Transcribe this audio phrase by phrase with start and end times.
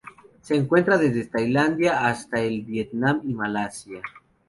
[0.41, 4.01] Se encuentra desde Tailandia hasta el Vietnam y Malasia.